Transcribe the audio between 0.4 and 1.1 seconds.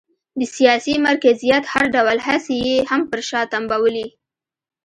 سیاسي